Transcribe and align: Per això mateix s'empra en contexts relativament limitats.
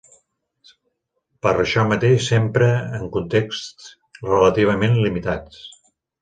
Per 1.45 1.51
això 1.63 1.83
mateix 1.91 2.23
s'empra 2.29 2.69
en 3.01 3.05
contexts 3.17 3.93
relativament 4.31 4.99
limitats. 5.05 5.63